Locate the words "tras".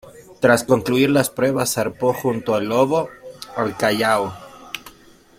0.39-0.63